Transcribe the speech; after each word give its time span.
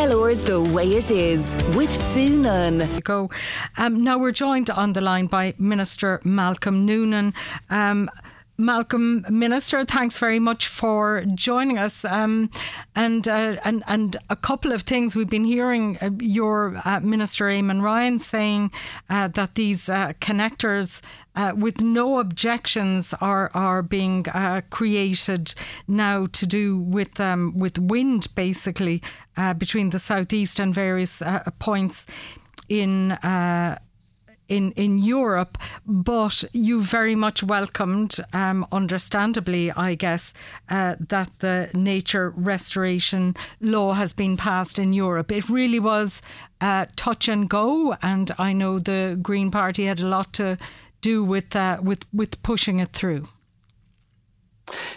KCLR's 0.00 0.40
The 0.40 0.62
Way 0.62 0.94
It 0.94 1.10
Is 1.10 1.54
with 1.76 1.92
Sue 1.92 2.30
Nunn. 2.30 2.88
Go. 3.04 3.28
Um, 3.76 4.02
now 4.02 4.16
we're 4.16 4.32
joined 4.32 4.70
on 4.70 4.94
the 4.94 5.02
line 5.02 5.26
by 5.26 5.52
Minister 5.58 6.22
Malcolm 6.24 6.86
Noonan. 6.86 7.34
Um, 7.68 8.10
Malcolm, 8.56 9.26
Minister, 9.28 9.84
thanks 9.84 10.16
very 10.16 10.38
much 10.38 10.68
for 10.68 11.24
joining 11.34 11.76
us. 11.76 12.06
Um, 12.06 12.50
and 12.96 13.28
uh, 13.28 13.56
and 13.62 13.82
and 13.86 14.16
a 14.30 14.36
couple 14.36 14.72
of 14.72 14.82
things 14.82 15.14
we've 15.14 15.28
been 15.28 15.44
hearing 15.44 15.98
uh, 16.00 16.08
your 16.18 16.80
uh, 16.86 17.00
Minister 17.00 17.44
Eamon 17.44 17.82
Ryan 17.82 18.18
saying 18.18 18.70
uh, 19.10 19.28
that 19.28 19.54
these 19.54 19.90
uh, 19.90 20.14
connectors. 20.20 21.02
Uh, 21.36 21.52
with 21.56 21.80
no 21.80 22.18
objections 22.18 23.14
are 23.20 23.50
are 23.54 23.82
being 23.82 24.24
created 24.70 25.54
now 25.86 26.26
to 26.26 26.46
do 26.46 26.78
with 26.78 27.20
um, 27.20 27.56
with 27.56 27.78
wind 27.78 28.26
basically 28.34 29.00
between 29.58 29.90
the 29.90 29.98
southeast 29.98 30.58
and 30.58 30.74
various 30.74 31.22
points 31.58 32.06
in 32.68 33.16
in, 34.50 34.72
in 34.72 34.98
Europe, 34.98 35.56
but 35.86 36.44
you 36.52 36.82
very 36.82 37.14
much 37.14 37.42
welcomed, 37.42 38.16
um, 38.32 38.66
understandably, 38.72 39.70
I 39.70 39.94
guess, 39.94 40.34
uh, 40.68 40.96
that 41.08 41.38
the 41.38 41.70
nature 41.72 42.30
restoration 42.36 43.36
law 43.60 43.92
has 43.94 44.12
been 44.12 44.36
passed 44.36 44.78
in 44.78 44.92
Europe. 44.92 45.30
It 45.30 45.48
really 45.48 45.78
was 45.78 46.20
uh, 46.60 46.86
touch 46.96 47.28
and 47.28 47.48
go, 47.48 47.96
and 48.02 48.30
I 48.38 48.52
know 48.52 48.80
the 48.80 49.16
Green 49.22 49.50
Party 49.50 49.86
had 49.86 50.00
a 50.00 50.06
lot 50.06 50.32
to 50.34 50.58
do 51.00 51.24
with 51.24 51.54
uh, 51.56 51.78
with 51.82 52.04
with 52.12 52.42
pushing 52.42 52.80
it 52.80 52.92
through. 52.92 53.28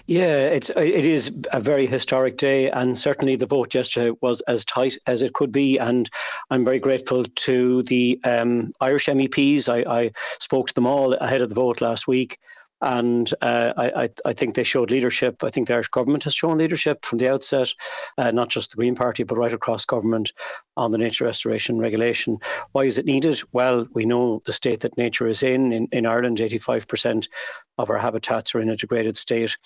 Yeah, 0.06 0.48
it's 0.50 0.70
it 0.72 1.06
is 1.06 1.32
a 1.52 1.60
very 1.60 1.86
historic 1.86 2.38
day, 2.38 2.70
and 2.70 2.98
certainly 2.98 3.36
the 3.36 3.46
vote 3.46 3.74
yesterday 3.74 4.16
was 4.22 4.42
as 4.42 4.66
tight 4.66 4.98
as 5.08 5.22
it 5.22 5.34
could 5.34 5.52
be. 5.52 5.78
And 5.80 6.10
I'm 6.50 6.66
very 6.66 6.80
grateful 6.80 7.24
to 7.24 7.84
the 7.84 8.20
um, 8.24 8.74
Irish 8.82 9.06
MEPs. 9.08 9.70
I, 9.70 10.02
I 10.02 10.12
spoke 10.40 10.68
to 10.68 10.74
them 10.74 10.86
all 10.86 11.14
ahead 11.14 11.42
of 11.42 11.50
the 11.50 11.56
vote 11.56 11.82
last 11.82 12.08
week. 12.08 12.38
And 12.82 13.32
uh, 13.42 13.74
I, 13.78 14.10
I, 14.26 14.34
think 14.34 14.56
they 14.56 14.66
showed 14.66 14.92
leadership. 14.92 15.42
I 15.42 15.50
think 15.50 15.68
the 15.68 15.76
Irish 15.76 15.88
government 15.88 16.26
has 16.26 16.36
shown 16.36 16.58
leadership 16.58 17.06
from 17.06 17.18
the 17.18 17.30
outset, 17.30 17.74
uh, 18.18 18.32
not 18.32 18.50
just 18.50 18.72
the 18.72 18.76
Green 18.76 18.94
Party, 18.94 19.24
but 19.24 19.38
right 19.38 19.54
across 19.54 19.86
government 19.86 20.34
on 20.76 20.92
the 20.92 20.98
nature 20.98 21.24
restoration 21.24 21.80
regulation. 21.80 22.40
Why 22.74 22.84
is 22.84 22.98
it 22.98 23.06
needed? 23.06 23.40
Well, 23.54 23.88
we 23.94 24.04
know 24.04 24.42
the 24.46 24.52
state 24.52 24.82
that 24.82 24.98
nature 24.98 25.28
is 25.28 25.44
in. 25.44 25.72
In, 25.72 25.88
in 25.94 26.06
Ireland, 26.06 26.40
85% 26.40 27.30
of 27.78 27.90
our 27.90 27.98
habitats 27.98 28.54
are 28.54 28.60
in 28.60 28.70
a 28.70 28.76
degraded 28.76 29.16
state 29.16 29.58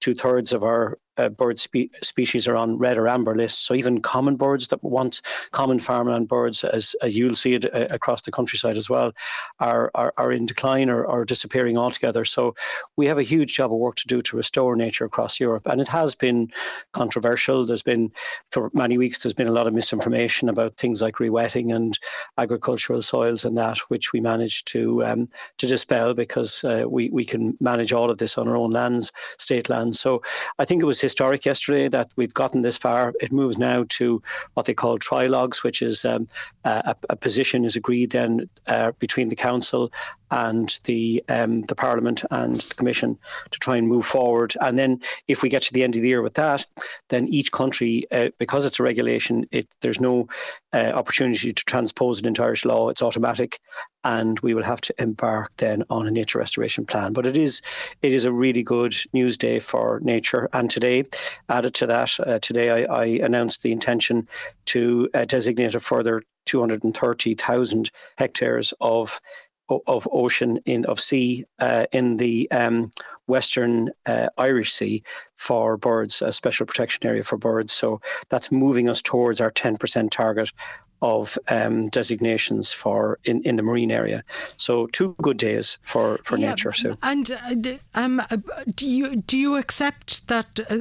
two 0.00 0.14
thirds 0.14 0.52
of 0.52 0.62
our 0.62 0.98
uh, 1.18 1.28
bird 1.28 1.58
spe- 1.58 1.94
species 2.02 2.46
are 2.46 2.56
on 2.56 2.78
red 2.78 2.98
or 2.98 3.08
amber 3.08 3.34
lists. 3.34 3.66
So 3.66 3.74
even 3.74 4.02
common 4.02 4.36
birds 4.36 4.68
that 4.68 4.82
want 4.82 5.22
common 5.52 5.78
farmland 5.78 6.28
birds, 6.28 6.64
as, 6.64 6.94
as 7.02 7.16
you'll 7.16 7.34
see 7.34 7.54
it 7.54 7.64
uh, 7.74 7.86
across 7.90 8.22
the 8.22 8.30
countryside 8.30 8.76
as 8.76 8.90
well, 8.90 9.12
are 9.60 9.90
are, 9.94 10.12
are 10.16 10.32
in 10.32 10.46
decline 10.46 10.90
or, 10.90 11.04
or 11.04 11.24
disappearing 11.24 11.78
altogether. 11.78 12.24
So 12.24 12.54
we 12.96 13.06
have 13.06 13.18
a 13.18 13.22
huge 13.22 13.54
job 13.54 13.72
of 13.72 13.78
work 13.78 13.96
to 13.96 14.06
do 14.06 14.22
to 14.22 14.36
restore 14.36 14.76
nature 14.76 15.04
across 15.04 15.40
Europe, 15.40 15.66
and 15.66 15.80
it 15.80 15.88
has 15.88 16.14
been 16.14 16.50
controversial. 16.92 17.64
There's 17.64 17.82
been 17.82 18.12
for 18.50 18.70
many 18.74 18.98
weeks 18.98 19.22
there's 19.22 19.34
been 19.34 19.46
a 19.46 19.52
lot 19.52 19.66
of 19.66 19.74
misinformation 19.74 20.48
about 20.48 20.76
things 20.76 21.02
like 21.02 21.16
rewetting 21.16 21.74
and 21.74 21.98
agricultural 22.38 23.02
soils 23.02 23.44
and 23.44 23.56
that, 23.56 23.78
which 23.88 24.12
we 24.12 24.20
managed 24.20 24.68
to 24.68 25.04
um, 25.04 25.28
to 25.58 25.66
dispel 25.66 26.14
because 26.14 26.64
uh, 26.64 26.84
we 26.88 27.08
we 27.10 27.24
can 27.24 27.56
manage 27.60 27.92
all 27.92 28.10
of 28.10 28.18
this 28.18 28.36
on 28.36 28.48
our 28.48 28.56
own 28.56 28.70
lands, 28.70 29.12
state 29.38 29.68
lands 29.70 29.85
so 29.94 30.22
I 30.58 30.64
think 30.64 30.82
it 30.82 30.86
was 30.86 31.00
historic 31.00 31.44
yesterday 31.44 31.88
that 31.88 32.08
we've 32.16 32.34
gotten 32.34 32.62
this 32.62 32.78
far. 32.78 33.12
It 33.20 33.32
moves 33.32 33.58
now 33.58 33.84
to 33.90 34.22
what 34.54 34.66
they 34.66 34.74
call 34.74 34.98
trilogues, 34.98 35.62
which 35.62 35.82
is 35.82 36.04
um, 36.04 36.28
a, 36.64 36.94
a, 37.10 37.16
position 37.16 37.64
is 37.64 37.76
agreed 37.76 38.10
then 38.10 38.48
uh, 38.66 38.92
between 38.98 39.28
the 39.28 39.36
council 39.36 39.92
and 40.30 40.78
the 40.84 41.22
um, 41.28 41.62
the 41.62 41.74
Parliament 41.74 42.24
and 42.30 42.60
the 42.60 42.74
Commission 42.74 43.18
to 43.50 43.58
try 43.58 43.76
and 43.76 43.88
move 43.88 44.04
forward. 44.04 44.54
And 44.60 44.78
then, 44.78 45.00
if 45.28 45.42
we 45.42 45.48
get 45.48 45.62
to 45.62 45.72
the 45.72 45.84
end 45.84 45.96
of 45.96 46.02
the 46.02 46.08
year 46.08 46.22
with 46.22 46.34
that, 46.34 46.66
then 47.08 47.28
each 47.28 47.52
country, 47.52 48.04
uh, 48.10 48.30
because 48.38 48.64
it's 48.64 48.80
a 48.80 48.82
regulation, 48.82 49.46
it 49.50 49.66
there's 49.80 50.00
no 50.00 50.28
uh, 50.72 50.92
opportunity 50.94 51.52
to 51.52 51.64
transpose 51.64 52.20
it 52.20 52.26
into 52.26 52.42
Irish 52.42 52.64
law. 52.64 52.88
It's 52.88 53.02
automatic, 53.02 53.58
and 54.04 54.38
we 54.40 54.54
will 54.54 54.62
have 54.62 54.80
to 54.82 54.94
embark 54.98 55.50
then 55.56 55.84
on 55.90 56.06
a 56.06 56.10
nature 56.10 56.38
restoration 56.38 56.86
plan. 56.86 57.12
But 57.12 57.26
it 57.26 57.36
is 57.36 57.62
it 58.02 58.12
is 58.12 58.26
a 58.26 58.32
really 58.32 58.62
good 58.62 58.94
news 59.12 59.36
day 59.36 59.60
for 59.60 59.75
nature. 60.02 60.48
And 60.52 60.70
today, 60.70 61.04
added 61.48 61.74
to 61.74 61.86
that, 61.86 62.18
uh, 62.20 62.38
today 62.40 62.84
I, 62.84 63.02
I, 63.02 63.04
announced 63.26 63.62
the 63.62 63.72
intention 63.72 64.28
to 64.66 65.08
uh, 65.14 65.24
designate 65.24 65.74
a 65.74 65.80
further 65.80 66.22
230,000 66.46 67.90
hectares 68.18 68.72
of 68.80 69.20
of 69.68 70.08
ocean 70.12 70.58
in 70.64 70.84
of 70.86 71.00
sea 71.00 71.44
uh, 71.58 71.86
in 71.92 72.16
the 72.16 72.50
um, 72.50 72.90
western 73.26 73.90
uh, 74.06 74.28
Irish 74.38 74.72
Sea 74.72 75.02
for 75.36 75.76
birds, 75.76 76.22
a 76.22 76.32
special 76.32 76.66
protection 76.66 77.06
area 77.06 77.22
for 77.22 77.36
birds. 77.36 77.72
So 77.72 78.00
that's 78.28 78.52
moving 78.52 78.88
us 78.88 79.02
towards 79.02 79.40
our 79.40 79.50
10% 79.50 80.10
target 80.10 80.52
of 81.02 81.38
um, 81.48 81.88
designations 81.88 82.72
for 82.72 83.18
in, 83.24 83.42
in 83.42 83.56
the 83.56 83.62
marine 83.62 83.90
area. 83.90 84.24
So 84.56 84.86
two 84.86 85.14
good 85.20 85.36
days 85.36 85.78
for, 85.82 86.18
for 86.24 86.38
yeah, 86.38 86.50
nature. 86.50 86.72
So 86.72 86.96
and 87.02 87.30
uh, 87.30 87.76
um, 87.94 88.20
uh, 88.20 88.36
do 88.74 88.88
you 88.88 89.16
do 89.16 89.38
you 89.38 89.56
accept 89.56 90.26
that 90.28 90.58
uh, 90.70 90.78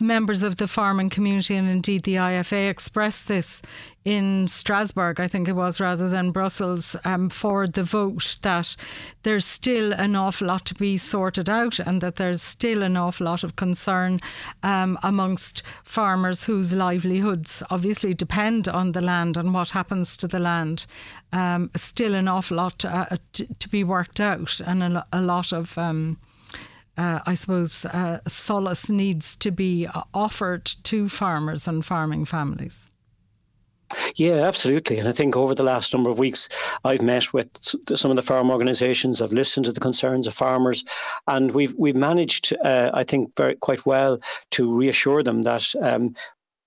members 0.00 0.42
of 0.42 0.56
the 0.56 0.68
farming 0.68 1.10
community 1.10 1.56
and 1.56 1.68
indeed 1.68 2.04
the 2.04 2.14
IFA 2.14 2.70
express 2.70 3.22
this 3.22 3.62
in 4.04 4.48
Strasbourg, 4.48 5.18
I 5.18 5.28
think 5.28 5.48
it 5.48 5.54
was, 5.54 5.80
rather 5.80 6.10
than 6.10 6.30
Brussels, 6.30 6.94
um, 7.04 7.30
for 7.30 7.66
the 7.66 7.82
vote 7.82 8.38
that 8.42 8.76
there's 9.22 9.46
still 9.46 9.92
an 9.94 10.14
awful 10.14 10.48
lot 10.48 10.66
to 10.66 10.74
be 10.74 10.98
sorted 10.98 11.48
out 11.48 11.78
and 11.78 12.02
that 12.02 12.16
there's 12.16 12.42
still 12.42 12.82
an 12.82 12.98
awful 12.98 13.24
lot 13.24 13.44
of 13.44 13.56
concern 13.56 14.20
um, 14.62 14.98
amongst 15.02 15.62
farmers 15.84 16.44
whose 16.44 16.74
livelihoods 16.74 17.62
obviously 17.70 18.12
depend 18.12 18.68
on 18.68 18.92
the 18.92 19.00
land 19.00 19.38
and 19.38 19.54
what 19.54 19.70
happens 19.70 20.18
to 20.18 20.28
the 20.28 20.38
land. 20.38 20.84
Um, 21.32 21.70
still 21.74 22.14
an 22.14 22.28
awful 22.28 22.58
lot 22.58 22.84
uh, 22.84 23.06
to, 23.32 23.54
to, 23.54 23.68
be 23.70 23.84
worked 23.84 24.20
out 24.20 24.60
and 24.60 24.82
a, 24.82 25.06
a 25.12 25.22
lot 25.22 25.52
of. 25.52 25.76
Um, 25.78 26.18
uh, 26.96 27.18
I 27.26 27.34
suppose 27.34 27.84
uh, 27.86 28.20
solace 28.28 28.88
needs 28.88 29.34
to 29.36 29.50
be 29.50 29.88
offered 30.12 30.64
to 30.84 31.08
farmers 31.08 31.66
and 31.66 31.84
farming 31.84 32.24
families. 32.24 32.88
Yeah, 34.16 34.46
absolutely. 34.46 34.98
And 34.98 35.08
I 35.08 35.12
think 35.12 35.36
over 35.36 35.54
the 35.54 35.62
last 35.62 35.92
number 35.92 36.10
of 36.10 36.18
weeks, 36.18 36.48
I've 36.84 37.02
met 37.02 37.32
with 37.32 37.48
some 37.96 38.10
of 38.10 38.16
the 38.16 38.22
farm 38.22 38.50
organisations. 38.50 39.20
I've 39.20 39.32
listened 39.32 39.66
to 39.66 39.72
the 39.72 39.80
concerns 39.80 40.26
of 40.26 40.34
farmers, 40.34 40.84
and 41.26 41.52
we've 41.52 41.74
we've 41.76 41.96
managed, 41.96 42.54
uh, 42.64 42.90
I 42.94 43.04
think, 43.04 43.36
very 43.36 43.56
quite 43.56 43.84
well 43.86 44.20
to 44.52 44.74
reassure 44.76 45.22
them 45.22 45.42
that 45.42 45.74
um, 45.80 46.14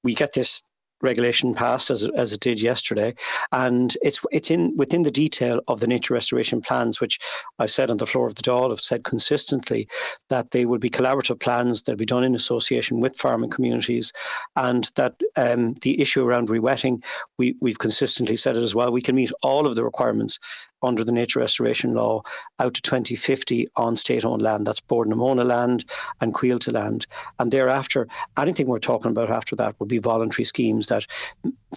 we 0.04 0.14
get 0.14 0.34
this 0.34 0.62
regulation 1.02 1.54
passed 1.54 1.90
as, 1.92 2.08
as 2.10 2.34
it 2.34 2.40
did 2.40 2.62
yesterday, 2.62 3.14
and 3.52 3.96
it's 4.02 4.20
it's 4.32 4.52
in 4.52 4.76
within 4.76 5.04
the 5.04 5.12
detail 5.12 5.62
of 5.68 5.80
the 5.80 5.88
nature 5.88 6.14
restoration 6.14 6.62
plans, 6.62 7.00
which 7.00 7.20
I've 7.60 7.72
said 7.72 7.90
on 7.90 7.98
the 7.98 8.06
floor 8.06 8.26
of 8.26 8.36
the 8.36 8.42
Dáil, 8.42 8.72
I've 8.72 8.80
said 8.80 9.04
consistently 9.04 9.88
that 10.30 10.52
they 10.52 10.66
will 10.66 10.80
be 10.80 10.90
collaborative 10.90 11.40
plans. 11.40 11.84
That 11.84 11.94
will 11.94 11.98
be 11.98 12.06
done 12.06 12.24
in 12.24 12.36
association 12.36 13.00
with 13.00 13.18
farming 13.18 13.52
communities, 13.52 14.12
and 14.56 14.90
that 14.96 15.22
um, 15.36 15.74
the 15.82 16.02
issue 16.02 16.24
around 16.24 16.50
rewetting, 16.50 17.04
we 17.38 17.56
we've 17.62 17.80
consistently 17.80 18.36
said 18.36 18.58
it 18.58 18.64
as 18.64 18.76
well. 18.76 18.92
We 18.92 19.02
can 19.02 19.16
meet 19.16 19.32
all 19.42 19.68
of 19.68 19.76
the 19.76 19.84
requirements 19.84 20.40
under 20.84 21.04
the 21.04 21.12
nature 21.12 21.40
restoration 21.40 21.94
law 21.94 22.22
out 22.60 22.76
to 22.76 22.82
2050 22.84 23.68
on 23.78 23.96
state-owned 23.96 24.44
land. 24.44 24.68
That's 24.68 24.80
Bord 24.80 25.08
na 25.08 25.16
Móna 25.16 25.44
land 25.46 25.86
and 26.22 26.34
Coillte 26.34 26.72
land, 26.72 27.08
and 27.40 27.52
thereafter 27.52 28.08
anything 28.38 28.68
we're 28.68 28.80
talking 28.80 29.12
about 29.12 29.30
after 29.30 29.56
that 29.56 29.76
would 29.80 29.90
be 29.90 29.98
voluntary 30.00 30.46
schemes 30.46 30.87
that 30.88 31.06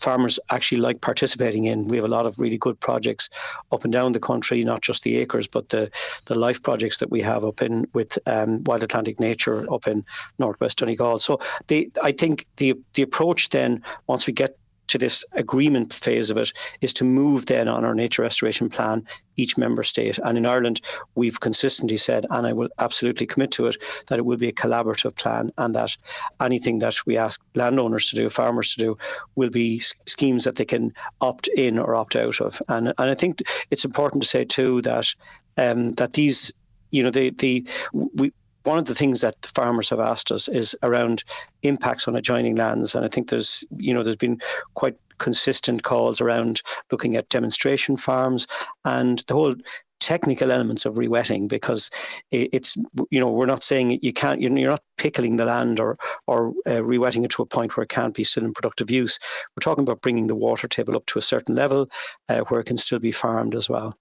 farmers 0.01 0.39
actually 0.51 0.81
like 0.81 1.01
participating 1.01 1.65
in. 1.67 1.89
We 1.89 1.97
have 1.97 2.05
a 2.05 2.09
lot 2.09 2.27
of 2.27 2.39
really 2.39 2.59
good 2.59 2.79
projects 2.81 3.29
up 3.73 3.85
and 3.85 3.93
down 3.93 4.13
the 4.13 4.21
country, 4.21 4.65
not 4.65 4.83
just 4.83 5.03
the 5.03 5.17
acres, 5.19 5.49
but 5.49 5.69
the, 5.69 5.91
the 6.27 6.35
life 6.35 6.63
projects 6.63 6.99
that 6.99 7.11
we 7.11 7.21
have 7.21 7.45
up 7.45 7.63
in 7.63 7.87
with 7.93 8.19
um, 8.27 8.65
Wild 8.65 8.83
Atlantic 8.83 9.21
Nature 9.21 9.73
up 9.73 9.87
in 9.87 10.05
Northwest 10.39 10.79
Donegal. 10.79 11.19
So 11.19 11.41
the, 11.69 11.91
I 12.03 12.13
think 12.13 12.47
the 12.57 12.75
the 12.95 13.03
approach 13.03 13.51
then, 13.51 13.83
once 14.07 14.27
we 14.27 14.33
get 14.33 14.60
to 14.91 14.99
this 14.99 15.25
agreement 15.33 15.93
phase 15.93 16.31
of 16.31 16.39
it 16.39 16.53
is 16.81 16.93
to 16.95 17.05
move 17.05 17.47
then 17.47 17.69
on 17.69 17.85
our 17.85 17.95
nature 17.95 18.23
restoration 18.23 18.69
plan 18.69 19.07
each 19.37 19.57
member 19.57 19.83
state. 19.83 20.19
And 20.23 20.37
in 20.37 20.47
Ireland, 20.47 20.81
we've 21.15 21.41
consistently 21.41 21.97
said, 21.97 22.27
and 22.31 22.47
I 22.47 22.53
will 22.53 22.69
absolutely 22.79 23.27
commit 23.27 23.51
to 23.53 23.67
it, 23.67 23.77
that 24.09 24.19
it 24.19 24.25
will 24.25 24.37
be 24.37 24.49
a 24.49 24.53
collaborative 24.53 25.17
plan 25.17 25.51
and 25.59 25.75
that 25.75 25.97
anything 26.41 26.81
that 26.81 26.97
we 27.07 27.17
ask 27.17 27.43
landowners 27.55 28.11
to 28.11 28.17
do, 28.17 28.29
farmers 28.29 28.75
to 28.75 28.81
do, 28.81 28.99
will 29.37 29.51
be 29.51 29.79
schemes 29.79 30.45
that 30.45 30.57
they 30.57 30.65
can 30.65 30.93
opt 31.21 31.49
in 31.49 31.79
or 31.79 31.95
opt 31.95 32.17
out 32.17 32.41
of. 32.41 32.61
And, 32.69 32.89
and 32.89 33.11
I 33.11 33.15
think 33.15 33.43
it's 33.71 33.85
important 33.85 34.23
to 34.23 34.29
say 34.29 34.45
too 34.45 34.83
that 34.83 35.15
um, 35.57 35.93
that 35.93 36.13
these, 36.13 36.53
you 36.91 37.03
know, 37.03 37.11
the 37.11 37.31
the 37.31 37.67
we 37.93 38.33
one 38.65 38.79
of 38.79 38.85
the 38.85 38.95
things 38.95 39.21
that 39.21 39.41
the 39.43 39.49
farmers 39.49 39.91
have 39.91 40.01
asked 40.01 40.31
us 40.31 40.49
is 40.49 40.77
around 40.83 41.25
impacts 41.63 42.07
on 42.07 42.17
adjoining 42.17 42.57
lands, 42.57 42.95
and 42.95 43.05
I 43.05 43.09
think 43.09 43.31
there's 43.31 43.65
you 43.77 43.95
know 43.95 44.03
there's 44.03 44.17
been 44.17 44.41
quite 44.75 44.97
consistent 45.19 45.83
calls 45.83 46.21
around 46.21 46.63
looking 46.91 47.15
at 47.15 47.29
demonstration 47.29 47.97
farms 47.97 48.47
and 48.85 49.23
the 49.29 49.35
whole 49.35 49.55
technical 50.01 50.51
elements 50.51 50.87
of 50.87 50.95
rewetting 50.95 51.47
because 51.47 51.91
it's 52.31 52.75
you 53.11 53.21
know 53.21 53.31
we're 53.31 53.45
not 53.45 53.63
saying 53.63 53.99
you 54.03 54.15
can't 54.15 54.41
you're 54.41 54.51
not 54.51 54.83
pickling 54.97 55.37
the 55.37 55.45
land 55.45 55.79
or 55.79 55.97
or 56.27 56.49
uh, 56.67 56.81
rewetting 56.81 57.23
it 57.25 57.31
to 57.31 57.43
a 57.43 57.47
point 57.47 57.77
where 57.77 57.85
it 57.85 57.91
can't 57.91 58.15
be 58.15 58.25
still 58.25 58.45
in 58.45 58.55
productive 58.55 58.91
use. 58.91 59.19
We're 59.55 59.61
talking 59.61 59.85
about 59.85 60.01
bringing 60.01 60.27
the 60.27 60.35
water 60.35 60.69
table 60.69 60.97
up 60.97 61.07
to 61.07 61.19
a 61.19 61.23
certain 61.23 61.55
level 61.55 61.89
uh, 62.29 62.41
where 62.41 62.61
it 62.61 62.67
can 62.67 62.79
still 62.79 62.99
be 62.99 63.13
farmed 63.13 63.55
as 63.55 63.69
well 63.69 63.97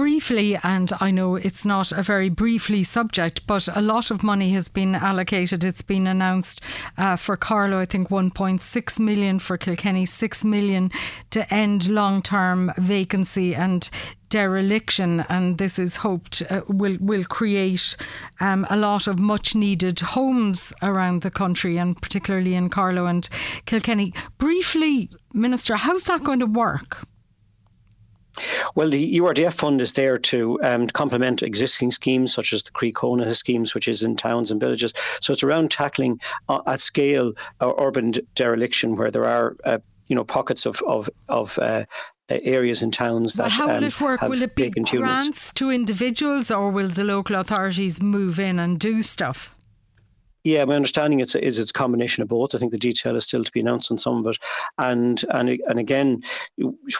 briefly, 0.00 0.56
and 0.62 0.90
I 0.98 1.10
know 1.10 1.36
it's 1.36 1.66
not 1.66 1.92
a 1.92 2.02
very 2.02 2.30
briefly 2.30 2.82
subject, 2.84 3.46
but 3.46 3.68
a 3.76 3.82
lot 3.82 4.10
of 4.10 4.22
money 4.22 4.50
has 4.52 4.66
been 4.66 4.94
allocated. 4.94 5.62
It's 5.62 5.82
been 5.82 6.06
announced 6.06 6.62
uh, 6.96 7.16
for 7.16 7.36
Carlow, 7.36 7.80
I 7.80 7.84
think 7.84 8.08
1.6 8.08 8.98
million 8.98 9.38
for 9.38 9.58
Kilkenny, 9.58 10.06
6 10.06 10.44
million 10.46 10.90
to 11.32 11.52
end 11.52 11.88
long 11.88 12.22
term 12.22 12.72
vacancy 12.78 13.54
and 13.54 13.90
dereliction, 14.30 15.20
and 15.28 15.58
this 15.58 15.78
is 15.78 15.96
hoped 15.96 16.42
uh, 16.48 16.62
will 16.66 16.96
will 16.98 17.24
create 17.24 17.94
um, 18.40 18.66
a 18.70 18.78
lot 18.78 19.06
of 19.06 19.18
much 19.18 19.54
needed 19.54 20.00
homes 20.00 20.72
around 20.80 21.20
the 21.20 21.30
country, 21.30 21.76
and 21.76 22.00
particularly 22.00 22.54
in 22.54 22.70
Carlow 22.70 23.04
and 23.04 23.28
Kilkenny. 23.66 24.14
Briefly, 24.38 25.10
Minister, 25.34 25.76
how's 25.76 26.04
that 26.04 26.24
going 26.24 26.40
to 26.40 26.46
work? 26.46 27.06
Well, 28.76 28.88
the 28.88 29.18
URDF 29.18 29.54
fund 29.54 29.80
is 29.80 29.94
there 29.94 30.18
to 30.18 30.60
um, 30.62 30.86
complement 30.88 31.42
existing 31.42 31.90
schemes 31.90 32.32
such 32.32 32.52
as 32.52 32.62
the 32.62 32.70
Croí 32.70 32.92
Cónaithe 32.92 33.34
schemes, 33.34 33.74
which 33.74 33.88
is 33.88 34.02
in 34.02 34.16
towns 34.16 34.50
and 34.50 34.60
villages. 34.60 34.92
So 35.20 35.32
it's 35.32 35.42
around 35.42 35.70
tackling 35.70 36.20
uh, 36.48 36.60
at 36.66 36.80
scale 36.80 37.32
uh, 37.60 37.72
urban 37.78 38.14
dereliction 38.34 38.96
where 38.96 39.10
there 39.10 39.26
are 39.26 39.56
uh, 39.64 39.78
you 40.06 40.16
know 40.16 40.24
pockets 40.24 40.66
of 40.66 40.82
of 40.86 41.08
of 41.28 41.58
uh, 41.58 41.84
areas 42.28 42.82
in 42.82 42.90
towns 42.90 43.34
that 43.34 43.50
how 43.52 43.66
will 43.66 43.76
um, 43.76 43.84
it 43.84 44.00
work? 44.00 44.22
Will 44.22 44.42
it 44.42 44.54
be 44.54 44.70
grants 44.70 44.92
units. 44.92 45.52
to 45.54 45.70
individuals, 45.70 46.50
or 46.50 46.70
will 46.70 46.88
the 46.88 47.04
local 47.04 47.36
authorities 47.36 48.00
move 48.02 48.38
in 48.38 48.58
and 48.58 48.78
do 48.78 49.02
stuff? 49.02 49.56
Yeah, 50.42 50.64
my 50.64 50.74
understanding 50.74 51.20
is, 51.20 51.34
is 51.34 51.58
it's 51.58 51.70
a 51.70 51.74
combination 51.74 52.22
of 52.22 52.28
both. 52.28 52.54
I 52.54 52.58
think 52.58 52.72
the 52.72 52.78
detail 52.78 53.14
is 53.14 53.24
still 53.24 53.44
to 53.44 53.52
be 53.52 53.60
announced 53.60 53.90
on 53.90 53.98
some 53.98 54.18
of 54.18 54.26
it, 54.26 54.38
and 54.78 55.22
and 55.28 55.60
and 55.66 55.78
again, 55.78 56.22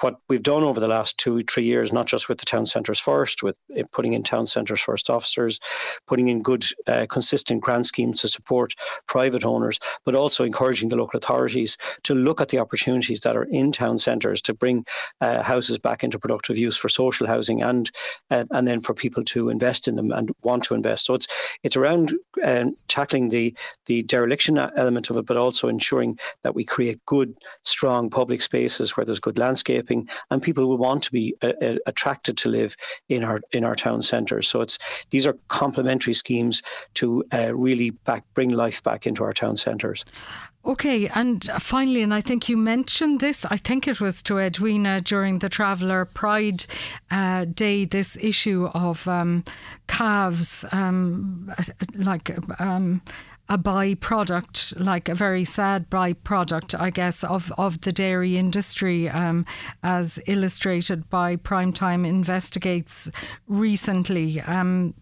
what 0.02 0.16
we've 0.28 0.42
done 0.42 0.62
over 0.62 0.78
the 0.78 0.88
last 0.88 1.16
two 1.16 1.40
three 1.44 1.64
years, 1.64 1.90
not 1.90 2.06
just 2.06 2.28
with 2.28 2.36
the 2.36 2.44
town 2.44 2.66
centres 2.66 3.00
first, 3.00 3.42
with 3.42 3.56
putting 3.92 4.12
in 4.12 4.22
town 4.22 4.46
centres 4.46 4.82
first 4.82 5.08
officers, 5.08 5.58
putting 6.06 6.28
in 6.28 6.42
good 6.42 6.64
uh, 6.86 7.06
consistent 7.08 7.62
grant 7.62 7.86
schemes 7.86 8.20
to 8.20 8.28
support 8.28 8.74
private 9.06 9.46
owners, 9.46 9.78
but 10.04 10.14
also 10.14 10.44
encouraging 10.44 10.90
the 10.90 10.96
local 10.96 11.16
authorities 11.16 11.78
to 12.02 12.14
look 12.14 12.42
at 12.42 12.48
the 12.48 12.58
opportunities 12.58 13.20
that 13.20 13.36
are 13.36 13.44
in 13.44 13.72
town 13.72 13.98
centres 13.98 14.42
to 14.42 14.52
bring 14.52 14.84
uh, 15.22 15.42
houses 15.42 15.78
back 15.78 16.04
into 16.04 16.18
productive 16.18 16.58
use 16.58 16.76
for 16.76 16.90
social 16.90 17.26
housing 17.26 17.62
and 17.62 17.90
uh, 18.30 18.44
and 18.50 18.68
then 18.68 18.82
for 18.82 18.92
people 18.92 19.24
to 19.24 19.48
invest 19.48 19.88
in 19.88 19.96
them 19.96 20.12
and 20.12 20.30
want 20.42 20.62
to 20.64 20.74
invest. 20.74 21.06
So 21.06 21.14
it's 21.14 21.56
it's 21.62 21.76
around 21.78 22.12
um, 22.44 22.76
tackling 22.86 23.29
the 23.30 23.56
the 23.86 24.02
dereliction 24.02 24.58
element 24.58 25.10
of 25.10 25.16
it, 25.16 25.26
but 25.26 25.36
also 25.36 25.68
ensuring 25.68 26.18
that 26.42 26.54
we 26.54 26.64
create 26.64 27.04
good, 27.06 27.34
strong 27.64 28.10
public 28.10 28.42
spaces 28.42 28.96
where 28.96 29.04
there's 29.04 29.20
good 29.20 29.38
landscaping 29.38 30.08
and 30.30 30.42
people 30.42 30.66
will 30.68 30.78
want 30.78 31.02
to 31.04 31.12
be 31.12 31.34
uh, 31.42 31.52
uh, 31.62 31.76
attracted 31.86 32.36
to 32.38 32.48
live 32.48 32.76
in 33.08 33.24
our 33.24 33.40
in 33.52 33.64
our 33.64 33.74
town 33.74 34.02
centres. 34.02 34.48
So 34.48 34.60
it's 34.60 35.06
these 35.10 35.26
are 35.26 35.36
complementary 35.48 36.14
schemes 36.14 36.62
to 36.94 37.24
uh, 37.32 37.54
really 37.54 37.90
back 37.90 38.24
bring 38.34 38.50
life 38.50 38.82
back 38.82 39.06
into 39.06 39.24
our 39.24 39.32
town 39.32 39.56
centres. 39.56 40.04
Okay, 40.62 41.08
and 41.08 41.50
finally, 41.58 42.02
and 42.02 42.12
I 42.12 42.20
think 42.20 42.50
you 42.50 42.56
mentioned 42.58 43.20
this, 43.20 43.46
I 43.46 43.56
think 43.56 43.88
it 43.88 43.98
was 43.98 44.20
to 44.22 44.38
Edwina 44.38 45.00
during 45.00 45.38
the 45.38 45.48
Traveller 45.48 46.04
Pride 46.04 46.66
uh, 47.10 47.46
Day, 47.46 47.86
this 47.86 48.18
issue 48.20 48.66
of 48.74 49.08
um, 49.08 49.42
calves, 49.88 50.66
um, 50.70 51.50
like 51.94 52.36
um, 52.60 53.00
a 53.48 53.56
byproduct, 53.56 54.78
like 54.78 55.08
a 55.08 55.14
very 55.14 55.44
sad 55.44 55.88
byproduct, 55.88 56.78
I 56.78 56.90
guess, 56.90 57.24
of, 57.24 57.50
of 57.56 57.80
the 57.80 57.90
dairy 57.90 58.36
industry, 58.36 59.08
um, 59.08 59.46
as 59.82 60.20
illustrated 60.26 61.08
by 61.08 61.36
Primetime 61.36 62.06
Investigates 62.06 63.10
recently. 63.48 64.42
Um, 64.42 64.92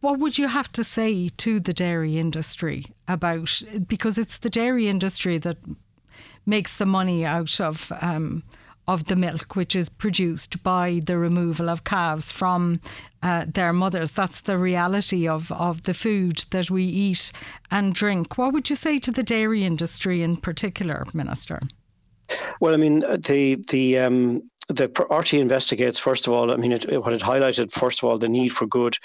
what 0.00 0.18
would 0.18 0.38
you 0.38 0.48
have 0.48 0.70
to 0.72 0.84
say 0.84 1.28
to 1.28 1.60
the 1.60 1.72
dairy 1.72 2.18
industry 2.18 2.86
about 3.08 3.62
because 3.86 4.18
it's 4.18 4.38
the 4.38 4.50
dairy 4.50 4.88
industry 4.88 5.38
that 5.38 5.58
makes 6.44 6.76
the 6.76 6.86
money 6.86 7.24
out 7.24 7.60
of 7.60 7.92
um, 8.00 8.42
of 8.88 9.06
the 9.06 9.16
milk, 9.16 9.56
which 9.56 9.74
is 9.74 9.88
produced 9.88 10.62
by 10.62 11.00
the 11.04 11.18
removal 11.18 11.68
of 11.68 11.84
calves 11.84 12.30
from 12.30 12.80
uh, 13.22 13.44
their 13.52 13.72
mothers. 13.72 14.12
That's 14.12 14.42
the 14.42 14.58
reality 14.58 15.26
of, 15.26 15.50
of 15.50 15.82
the 15.82 15.94
food 15.94 16.44
that 16.50 16.70
we 16.70 16.84
eat 16.84 17.32
and 17.70 17.94
drink. 17.94 18.38
What 18.38 18.52
would 18.52 18.70
you 18.70 18.76
say 18.76 18.98
to 19.00 19.10
the 19.10 19.24
dairy 19.24 19.64
industry 19.64 20.22
in 20.22 20.36
particular, 20.36 21.04
Minister? 21.12 21.60
Well, 22.60 22.74
I 22.74 22.76
mean, 22.76 23.00
the 23.00 23.62
the 23.70 23.98
um, 23.98 24.50
the 24.68 24.88
RTE 24.88 25.40
investigates 25.40 25.98
first 25.98 26.26
of 26.26 26.32
all. 26.32 26.52
I 26.52 26.56
mean, 26.56 26.72
it, 26.72 27.02
what 27.02 27.12
it 27.12 27.20
highlighted 27.20 27.72
first 27.72 28.02
of 28.02 28.08
all 28.08 28.18
the 28.18 28.28
need 28.28 28.48
for 28.48 28.66
good 28.66 28.96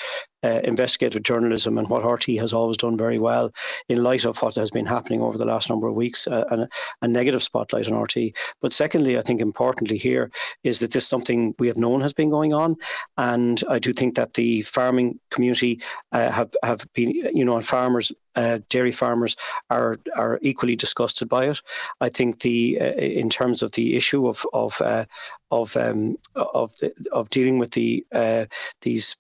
uh, 0.43 0.59
investigative 0.63 1.21
journalism 1.23 1.77
and 1.77 1.87
what 1.87 2.03
RTE 2.03 2.39
has 2.39 2.51
always 2.51 2.77
done 2.77 2.97
very 2.97 3.19
well 3.19 3.51
in 3.87 4.03
light 4.03 4.25
of 4.25 4.41
what 4.41 4.55
has 4.55 4.71
been 4.71 4.87
happening 4.87 5.21
over 5.21 5.37
the 5.37 5.45
last 5.45 5.69
number 5.69 5.87
of 5.87 5.95
weeks, 5.95 6.27
uh, 6.27 6.45
and 6.49 6.61
a, 6.61 6.69
a, 7.03 7.07
negative 7.07 7.43
spotlight 7.43 7.87
on 7.87 7.93
RTE. 7.93 8.35
But 8.59 8.73
secondly, 8.73 9.17
I 9.17 9.21
think 9.21 9.39
importantly 9.39 9.97
here 9.97 10.31
is 10.63 10.79
that 10.79 10.93
this 10.93 11.03
is 11.03 11.09
something 11.09 11.53
we 11.59 11.67
have 11.67 11.77
known 11.77 12.01
has 12.01 12.13
been 12.13 12.31
going 12.31 12.53
on, 12.53 12.75
and 13.17 13.63
I 13.69 13.77
do 13.77 13.93
think 13.93 14.15
that 14.15 14.33
the 14.33 14.61
farming 14.63 15.19
community 15.29 15.81
uh, 16.11 16.31
have 16.31 16.51
have 16.63 16.87
been, 16.93 17.11
you 17.11 17.45
know, 17.45 17.55
and 17.55 17.65
farmers 17.65 18.11
uh, 18.36 18.60
dairy 18.69 18.92
farmers 18.92 19.36
are 19.69 20.00
are 20.16 20.39
equally 20.42 20.75
disgusted 20.75 21.30
by 21.30 21.45
it. 21.45 21.62
I 22.00 22.10
think 22.10 22.39
the 22.39 22.78
uh, 22.80 22.94
in 22.94 23.30
terms 23.30 23.62
of 23.62 23.72
the 23.74 23.95
issue 23.95 24.28
of 24.28 24.45
of 24.54 24.81
uh, 24.81 25.06
of 25.51 25.75
um, 25.78 26.18
of 26.36 26.75
the, 26.78 26.94
of 27.12 27.30
dealing 27.30 27.60
with 27.60 27.72
the 27.72 28.06
uh, 28.12 28.45
these 28.81 29.16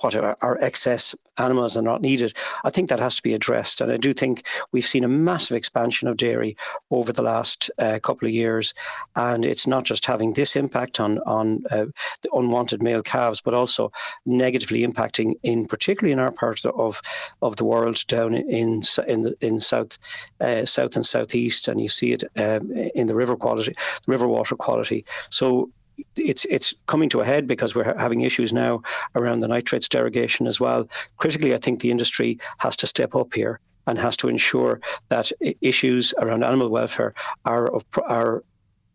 what 0.00 0.16
are, 0.16 0.58
excess 0.60 1.14
animals 1.38 1.76
are 1.76 1.82
not 1.82 2.02
needed. 2.02 2.32
I 2.64 2.70
think 2.70 2.88
that 2.88 3.00
has 3.00 3.16
to 3.16 3.22
be 3.22 3.34
addressed, 3.34 3.80
and 3.80 3.92
I 3.92 3.96
do 3.96 4.12
think 4.12 4.46
we've 4.72 4.84
seen 4.84 5.04
a 5.04 5.08
massive 5.08 5.56
expansion 5.56 6.08
of 6.08 6.16
dairy 6.16 6.56
over 6.90 7.12
the 7.12 7.22
last 7.22 7.70
uh, 7.78 7.98
couple 8.02 8.28
of 8.28 8.34
years, 8.34 8.74
and 9.16 9.44
it's 9.44 9.66
not 9.66 9.84
just 9.84 10.06
having 10.06 10.32
this 10.32 10.56
impact 10.56 11.00
on 11.00 11.18
on 11.20 11.64
uh, 11.70 11.86
the 12.22 12.30
unwanted 12.32 12.82
male 12.82 13.02
calves, 13.02 13.40
but 13.40 13.54
also 13.54 13.92
negatively 14.26 14.86
impacting 14.86 15.34
in 15.42 15.66
particularly 15.66 16.12
in 16.12 16.18
our 16.18 16.32
part 16.32 16.64
of 16.66 17.00
of 17.42 17.56
the 17.56 17.64
world 17.64 17.98
down 18.08 18.34
in 18.34 18.82
in 19.06 19.22
the, 19.22 19.34
in 19.40 19.60
south 19.60 19.98
uh, 20.40 20.64
south 20.64 20.96
and 20.96 21.06
southeast, 21.06 21.68
and 21.68 21.80
you 21.80 21.88
see 21.88 22.12
it 22.12 22.24
um, 22.38 22.70
in 22.94 23.06
the 23.06 23.14
river 23.14 23.36
quality, 23.36 23.74
river 24.06 24.28
water 24.28 24.56
quality. 24.56 25.04
So 25.30 25.70
it's 26.16 26.44
it's 26.46 26.74
coming 26.86 27.08
to 27.10 27.20
a 27.20 27.24
head 27.24 27.46
because 27.46 27.74
we're 27.74 27.96
having 27.98 28.22
issues 28.22 28.52
now 28.52 28.82
around 29.14 29.40
the 29.40 29.48
nitrates 29.48 29.88
derogation 29.88 30.46
as 30.46 30.60
well. 30.60 30.88
Critically, 31.16 31.54
I 31.54 31.58
think 31.58 31.80
the 31.80 31.90
industry 31.90 32.38
has 32.58 32.76
to 32.76 32.86
step 32.86 33.14
up 33.14 33.34
here 33.34 33.60
and 33.86 33.98
has 33.98 34.16
to 34.18 34.28
ensure 34.28 34.80
that 35.08 35.32
issues 35.62 36.12
around 36.20 36.44
animal 36.44 36.68
welfare 36.68 37.14
are 37.44 37.68
of, 37.74 37.84
are 38.06 38.44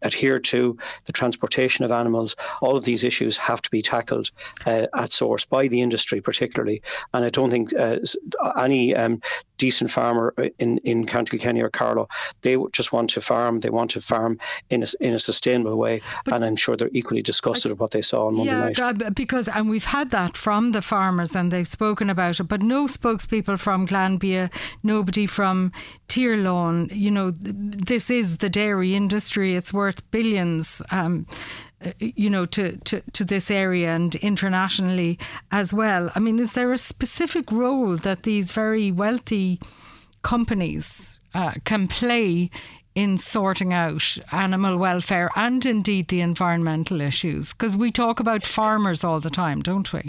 adhere 0.04 0.40
to 0.40 0.78
the 1.06 1.14
transportation 1.14 1.84
of 1.84 1.92
animals. 1.92 2.36
All 2.62 2.76
of 2.76 2.86
these 2.86 3.04
issues 3.04 3.38
have 3.38 3.62
to 3.62 3.72
be 3.72 3.82
tackled 3.82 4.30
uh, 4.66 4.88
at 4.96 5.12
source 5.12 5.46
by 5.46 5.68
the 5.68 5.82
industry, 5.82 6.22
particularly. 6.22 6.82
And 7.14 7.26
I 7.26 7.30
don't 7.30 7.50
think 7.50 7.74
uh, 7.74 8.00
any 8.60 8.96
um, 8.96 9.22
decent 9.63 9.89
farmer 9.89 10.34
in, 10.60 10.77
in 10.79 11.05
County 11.05 11.38
Kilkenny 11.38 11.62
or 11.62 11.70
Carlow, 11.70 12.10
they 12.41 12.58
just 12.74 12.91
want 12.91 13.10
to 13.12 13.22
farm. 13.22 13.62
They 13.62 13.70
want 13.70 13.91
to 13.91 14.01
farm 14.01 14.38
in 14.70 14.84
a, 14.84 14.88
in 15.00 15.13
a 15.13 15.20
sustainable 15.20 15.77
way, 15.77 16.01
but 16.25 16.34
and 16.34 16.43
I'm 16.43 16.58
sure 16.58 16.75
they're 16.75 17.00
equally 17.01 17.22
disgusted 17.22 17.72
with 17.72 17.79
what 17.79 17.91
they 17.91 18.01
saw 18.01 18.27
on 18.27 18.34
Monday 18.36 18.51
yeah, 18.51 18.60
night. 18.60 18.77
Yeah, 18.77 19.10
because 19.24 19.48
and 19.48 19.70
we've 19.70 19.91
had 19.98 20.12
that 20.12 20.36
from 20.36 20.74
the 20.74 20.82
farmers, 20.82 21.34
and 21.34 21.50
they've 21.50 21.74
spoken 21.79 22.10
about 22.10 22.41
it, 22.41 22.48
but 22.53 22.62
no 22.62 22.88
spokespeople 22.88 23.58
from 23.58 23.88
Glanbia, 23.88 24.51
nobody 24.84 25.25
from 25.25 25.72
Tirlán. 26.10 26.93
You 26.93 27.12
know, 27.12 27.32
this 27.32 28.10
is 28.10 28.39
the 28.39 28.50
dairy 28.50 28.96
industry. 28.96 29.55
It's 29.55 29.72
worth 29.72 30.12
billions. 30.12 30.82
Um, 30.91 31.25
you 32.00 32.30
know, 32.30 32.46
to, 32.46 32.78
to, 32.78 33.02
to 33.13 33.24
this 33.25 33.50
area 33.52 33.90
and 33.90 34.16
internationally 34.16 35.20
as 35.52 35.74
well. 35.74 36.12
I 36.16 36.20
mean, 36.20 36.40
is 36.40 36.54
there 36.54 36.74
a 36.74 36.78
specific 36.78 37.52
role 37.52 37.98
that 37.98 38.24
these 38.24 38.52
very 38.52 38.92
wealthy 38.92 39.60
companies 40.22 41.20
uh, 41.34 41.54
can 41.66 41.88
play 41.88 42.50
in 42.96 43.18
sorting 43.18 43.74
out 43.74 44.18
animal 44.32 44.78
welfare 44.78 45.30
and 45.36 45.66
indeed 45.66 46.08
the 46.08 46.22
environmental 46.22 47.02
issues? 47.02 47.54
Because 47.54 47.75
we 47.75 47.92
talk 47.92 48.20
about 48.20 48.44
farmers 48.46 49.04
all 49.04 49.20
the 49.20 49.30
time, 49.30 49.62
don't 49.62 49.92
we? 49.92 50.04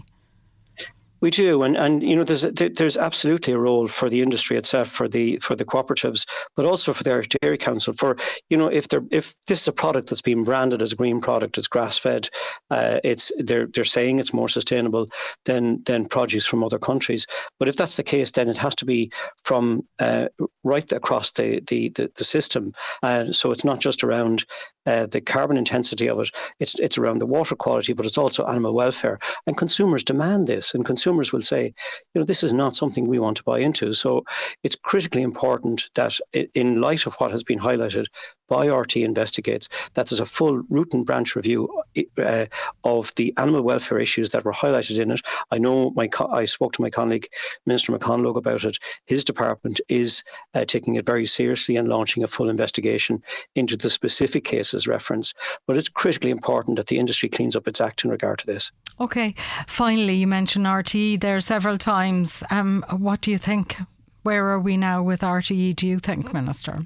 We 1.24 1.30
do, 1.30 1.62
and 1.62 1.74
and 1.74 2.02
you 2.02 2.16
know, 2.16 2.24
there's 2.24 2.44
a, 2.44 2.50
there's 2.50 2.98
absolutely 2.98 3.54
a 3.54 3.58
role 3.58 3.88
for 3.88 4.10
the 4.10 4.20
industry 4.20 4.58
itself, 4.58 4.88
for 4.88 5.08
the 5.08 5.38
for 5.38 5.56
the 5.56 5.64
cooperatives, 5.64 6.26
but 6.54 6.66
also 6.66 6.92
for 6.92 7.02
the 7.02 7.12
Irish 7.12 7.28
Dairy 7.40 7.56
Council. 7.56 7.94
For 7.94 8.18
you 8.50 8.58
know, 8.58 8.66
if 8.68 8.88
they're 8.88 9.06
if 9.10 9.34
this 9.48 9.62
is 9.62 9.68
a 9.68 9.72
product 9.72 10.10
that's 10.10 10.20
being 10.20 10.44
branded 10.44 10.82
as 10.82 10.92
a 10.92 10.96
green 10.96 11.22
product, 11.22 11.56
it's 11.56 11.66
grass 11.66 11.96
fed, 11.96 12.28
uh, 12.70 13.00
it's 13.04 13.32
they're 13.38 13.66
they're 13.68 13.86
saying 13.86 14.18
it's 14.18 14.34
more 14.34 14.50
sustainable 14.50 15.08
than 15.46 15.82
than 15.84 16.04
produce 16.04 16.44
from 16.44 16.62
other 16.62 16.78
countries. 16.78 17.26
But 17.58 17.68
if 17.68 17.76
that's 17.76 17.96
the 17.96 18.02
case, 18.02 18.30
then 18.32 18.50
it 18.50 18.58
has 18.58 18.74
to 18.74 18.84
be 18.84 19.10
from 19.44 19.80
uh, 20.00 20.28
right 20.62 20.92
across 20.92 21.32
the 21.32 21.62
the 21.66 21.88
the, 21.88 22.12
the 22.16 22.24
system. 22.24 22.74
Uh, 23.02 23.32
so 23.32 23.50
it's 23.50 23.64
not 23.64 23.80
just 23.80 24.04
around 24.04 24.44
uh, 24.84 25.06
the 25.06 25.22
carbon 25.22 25.56
intensity 25.56 26.06
of 26.06 26.20
it; 26.20 26.28
it's 26.60 26.78
it's 26.78 26.98
around 26.98 27.20
the 27.20 27.32
water 27.34 27.56
quality, 27.56 27.94
but 27.94 28.04
it's 28.04 28.18
also 28.18 28.44
animal 28.44 28.74
welfare. 28.74 29.18
And 29.46 29.56
consumers 29.56 30.04
demand 30.04 30.48
this, 30.48 30.74
and 30.74 30.84
consumers 30.84 31.13
will 31.16 31.42
say, 31.42 31.74
you 32.14 32.20
know, 32.20 32.24
this 32.24 32.42
is 32.42 32.52
not 32.52 32.76
something 32.76 33.08
we 33.08 33.18
want 33.18 33.36
to 33.38 33.44
buy 33.44 33.58
into. 33.58 33.92
So 33.94 34.24
it's 34.62 34.76
critically 34.76 35.22
important 35.22 35.88
that, 35.94 36.18
in 36.54 36.80
light 36.80 37.06
of 37.06 37.14
what 37.14 37.30
has 37.30 37.44
been 37.44 37.58
highlighted 37.58 38.06
by 38.48 38.68
RTE 38.68 39.04
Investigates, 39.04 39.68
that 39.94 40.08
there's 40.08 40.20
a 40.20 40.26
full 40.26 40.62
root 40.68 40.92
and 40.92 41.06
branch 41.06 41.36
review 41.36 41.82
uh, 42.18 42.46
of 42.84 43.14
the 43.16 43.32
animal 43.36 43.62
welfare 43.62 43.98
issues 43.98 44.30
that 44.30 44.44
were 44.44 44.52
highlighted 44.52 44.98
in 45.00 45.10
it. 45.10 45.20
I 45.50 45.58
know 45.58 45.90
my 45.90 46.08
co- 46.08 46.28
I 46.28 46.44
spoke 46.44 46.72
to 46.74 46.82
my 46.82 46.90
colleague 46.90 47.28
Minister 47.66 47.92
McConalogue 47.92 48.36
about 48.36 48.64
it. 48.64 48.78
His 49.06 49.24
department 49.24 49.80
is 49.88 50.22
uh, 50.54 50.64
taking 50.64 50.94
it 50.94 51.06
very 51.06 51.26
seriously 51.26 51.76
and 51.76 51.88
launching 51.88 52.22
a 52.22 52.28
full 52.28 52.48
investigation 52.48 53.22
into 53.54 53.76
the 53.76 53.90
specific 53.90 54.44
cases 54.44 54.86
referenced. 54.86 55.36
But 55.66 55.76
it's 55.76 55.88
critically 55.88 56.30
important 56.30 56.76
that 56.76 56.88
the 56.88 56.98
industry 56.98 57.28
cleans 57.28 57.56
up 57.56 57.68
its 57.68 57.80
act 57.80 58.04
in 58.04 58.10
regard 58.10 58.38
to 58.40 58.46
this. 58.46 58.70
Okay. 59.00 59.34
Finally, 59.66 60.16
you 60.16 60.26
mentioned 60.26 60.66
RTE 60.66 61.20
there 61.20 61.40
several 61.40 61.78
times. 61.78 62.42
Um, 62.50 62.84
what 62.90 63.20
do 63.20 63.30
you 63.30 63.38
think? 63.38 63.76
Where 64.22 64.48
are 64.48 64.60
we 64.60 64.76
now 64.76 65.02
with 65.02 65.20
RTE, 65.20 65.76
do 65.76 65.86
you 65.86 65.98
think, 65.98 66.32
Minister? 66.32 66.78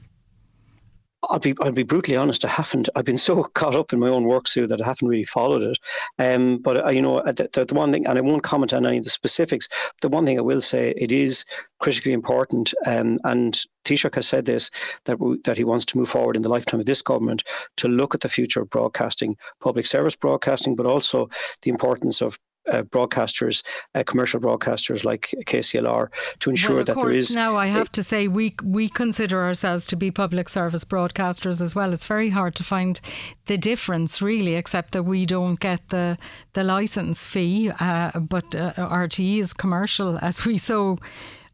I'll 1.25 1.38
be 1.38 1.54
I'll 1.60 1.72
be 1.72 1.82
brutally 1.82 2.16
honest. 2.16 2.44
I 2.44 2.48
haven't. 2.48 2.88
I've 2.94 3.04
been 3.04 3.18
so 3.18 3.42
caught 3.54 3.75
up 3.75 3.92
in 3.92 3.98
my 3.98 4.08
own 4.08 4.25
work, 4.25 4.46
Sue, 4.46 4.66
that 4.66 4.80
I 4.80 4.87
haven't 4.87 5.08
really 5.08 5.25
followed 5.25 5.62
it. 5.62 5.78
Um, 6.18 6.58
but 6.58 6.84
uh, 6.84 6.90
you 6.90 7.02
know, 7.02 7.20
the, 7.22 7.48
the, 7.52 7.64
the, 7.64 7.75
one 7.75 7.92
thing, 7.92 8.06
and 8.06 8.18
I 8.18 8.20
won't 8.20 8.42
comment 8.42 8.72
on 8.72 8.87
any 8.87 8.98
of 8.98 9.04
the 9.04 9.10
specifics. 9.10 9.68
The 10.00 10.08
one 10.08 10.25
thing 10.25 10.38
I 10.38 10.42
will 10.42 10.60
say, 10.60 10.94
it 10.96 11.10
is 11.10 11.44
critically 11.80 12.12
important. 12.12 12.72
Um, 12.87 13.18
and 13.25 13.60
Taoiseach 13.84 14.14
has 14.14 14.28
said 14.28 14.44
this 14.44 14.70
that 15.06 15.18
that 15.44 15.56
he 15.56 15.64
wants 15.64 15.84
to 15.87 15.98
move 15.98 16.08
forward 16.08 16.37
in 16.37 16.42
the 16.42 16.48
lifetime 16.48 16.80
of 16.80 16.87
this 16.87 17.02
government 17.02 17.42
to 17.78 17.88
look 17.88 18.14
at 18.14 18.20
the 18.20 18.28
future 18.28 18.60
of 18.60 18.70
broadcasting, 18.70 19.37
public 19.60 19.87
service 19.87 20.14
broadcasting, 20.14 20.76
but 20.76 20.87
also 20.87 21.28
the 21.62 21.70
importance 21.70 22.22
of 22.22 22.38
uh, 22.70 22.82
broadcasters, 22.82 23.62
uh, 23.94 24.02
commercial 24.04 24.40
broadcasters 24.40 25.04
like 25.04 25.34
KCLR, 25.46 26.08
to 26.38 26.50
ensure 26.50 26.76
well, 26.76 26.84
that 26.84 26.98
there 26.98 27.10
is. 27.10 27.30
Of 27.30 27.34
course, 27.34 27.34
now, 27.34 27.56
I 27.56 27.66
have 27.66 27.90
to 27.92 28.02
say, 28.02 28.28
we 28.28 28.54
we 28.62 28.88
consider 28.88 29.44
ourselves 29.44 29.87
to 29.88 29.96
be 29.96 30.10
public 30.10 30.48
service 30.48 30.84
broadcasters 30.84 31.60
as 31.60 31.75
well. 31.75 31.92
It's 31.92 32.06
very 32.06 32.30
hard 32.30 32.54
to 32.56 32.64
find 32.64 33.00
the 33.46 33.58
difference, 33.58 34.22
really, 34.22 34.54
except 34.54 34.92
that 34.92 35.04
we 35.04 35.26
don't 35.26 35.60
get 35.60 35.88
the 35.88 36.18
the 36.52 36.62
license 36.62 37.26
fee, 37.26 37.70
uh, 37.80 38.18
but 38.20 38.54
uh, 38.54 38.72
RTE 38.75 39.38
is 39.38 39.52
commercial, 39.52 40.18
as 40.22 40.44
we 40.44 40.58
so 40.58 40.98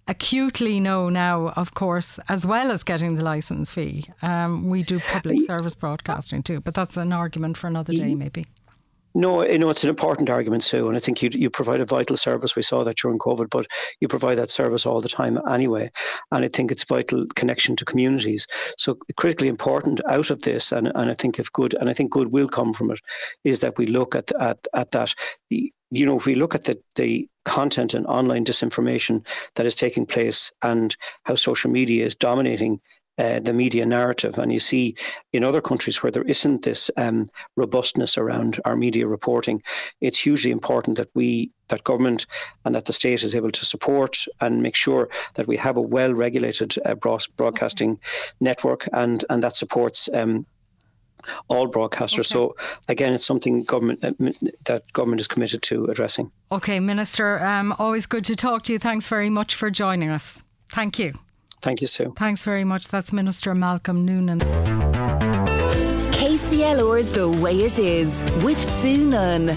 acutely 0.07 0.81
know 0.81 1.09
now, 1.09 1.49
of 1.57 1.75
course, 1.75 2.19
as 2.29 2.47
well 2.47 2.71
as 2.71 2.83
getting 2.83 3.15
the 3.15 3.25
license 3.25 3.73
fee. 3.73 4.05
Um, 4.23 4.69
we 4.69 4.83
do 4.83 4.99
public 4.99 5.41
service 5.47 5.75
broadcasting 5.75 6.43
too, 6.43 6.61
but 6.61 6.75
that's 6.75 6.97
an 6.97 7.13
argument 7.13 7.57
for 7.57 7.69
another 7.69 7.93
day, 7.93 8.15
maybe. 8.15 8.47
No, 9.17 9.45
you 9.45 9.59
know 9.59 9.71
it's 9.71 9.85
an 9.85 9.91
important 9.91 10.29
argument, 10.29 10.65
Sue, 10.65 10.89
and 10.89 10.97
I 10.97 11.01
think 11.01 11.23
you 11.23 11.31
you 11.33 11.49
provide 11.49 11.81
a 11.81 11.85
vital 11.85 12.17
service. 12.17 12.57
We 12.57 12.63
saw 12.63 12.83
that 12.83 12.97
during 12.97 13.19
COVID, 13.19 13.49
but 13.49 13.67
you 14.01 14.09
provide 14.09 14.39
that 14.39 14.51
service 14.51 14.87
all 14.87 15.01
the 15.01 15.09
time 15.09 15.39
anyway, 15.49 15.91
and 16.33 16.45
I 16.45 16.49
think 16.49 16.73
it's 16.73 16.83
vital 16.85 17.25
connection 17.37 17.77
to 17.77 17.85
communities. 17.85 18.49
So 18.77 18.99
critically 19.17 19.47
important 19.47 20.01
out 20.09 20.31
of 20.31 20.43
this, 20.43 20.73
and, 20.73 20.91
and 20.97 21.11
I 21.11 21.15
think 21.15 21.39
if 21.39 21.53
good, 21.53 21.75
and 21.75 21.89
I 21.89 21.93
think 21.93 22.11
good 22.11 22.33
will 22.33 22.49
come 22.49 22.73
from 22.73 22.91
it, 22.91 23.01
is 23.45 23.61
that 23.61 23.79
we 23.79 23.87
look 23.87 24.17
at 24.17 24.33
at 24.41 24.59
at 24.75 24.91
that. 24.91 25.15
The, 25.49 25.73
you 25.91 26.05
know, 26.05 26.17
if 26.17 26.27
we 26.27 26.35
look 26.35 26.57
at 26.57 26.65
the 26.65 26.77
the 26.97 27.29
content 27.45 27.95
and 27.95 28.07
online 28.07 28.45
disinformation 28.45 29.25
that 29.55 29.67
is 29.67 29.77
taking 29.77 30.07
place 30.07 30.51
and 30.63 30.97
how 31.23 31.37
social 31.37 31.71
media 31.71 32.05
is 32.05 32.17
dominating 32.17 32.81
uh, 33.19 33.41
the 33.41 33.53
media 33.53 33.87
narrative. 33.87 34.39
And 34.39 34.53
you 34.53 34.61
see 34.61 34.97
in 35.33 35.45
other 35.45 35.61
countries 35.61 36.03
where 36.03 36.11
there 36.11 36.23
isn't 36.23 36.65
this 36.65 36.91
um, 36.97 37.27
robustness 37.57 38.19
around 38.19 38.61
our 38.65 38.77
media 38.77 39.07
reporting, 39.07 39.63
it's 40.01 40.19
hugely 40.19 40.51
important 40.51 40.97
that 40.97 41.11
we, 41.15 41.51
that 41.69 41.85
government 41.85 42.27
and 42.65 42.75
that 42.75 42.87
the 42.87 42.93
state 42.93 43.23
is 43.23 43.35
able 43.35 43.51
to 43.51 43.65
support 43.65 44.25
and 44.41 44.63
make 44.63 44.77
sure 44.77 45.09
that 45.35 45.47
we 45.47 45.57
have 45.57 45.77
a 45.77 45.81
well 45.81 46.13
regulated 46.13 46.75
uh, 46.85 46.95
broadcasting 46.95 47.99
network 48.41 48.89
and, 48.93 49.25
and 49.31 49.43
that 49.43 49.57
supports. 49.57 50.09
Um, 50.13 50.47
all 51.49 51.67
broadcasters. 51.71 52.19
Okay. 52.19 52.23
So 52.25 52.57
again, 52.87 53.15
it's 53.15 53.25
something 53.25 53.65
government 53.65 54.05
uh, 54.05 54.11
that 54.67 54.83
government 54.93 55.23
is 55.23 55.29
committed 55.29 55.63
to 55.63 55.87
addressing. 55.87 56.31
Okay, 56.53 56.81
Minister. 56.81 57.43
Um, 57.43 57.75
always 57.79 58.05
good 58.05 58.27
to 58.27 58.37
talk 58.37 58.65
to 58.65 58.75
you. 58.75 58.79
Thanks 58.79 59.09
very 59.09 59.31
much 59.31 59.55
for 59.55 59.71
joining 59.71 60.11
us. 60.11 60.43
Thank 60.69 60.99
you. 60.99 61.15
Thank 61.65 61.81
you, 61.81 61.87
Sue. 61.87 62.13
Thanks 62.19 62.45
very 62.45 62.63
much. 62.63 62.89
That's 62.89 63.11
Minister 63.11 63.55
Malcolm 63.55 64.05
Noonan. 64.05 64.41
KCLR 66.13 66.99
is 66.99 67.11
the 67.11 67.31
way 67.31 67.59
it 67.59 67.79
is 67.79 68.23
with 68.45 68.61
Sue 68.61 68.99
Nunn. 68.99 69.57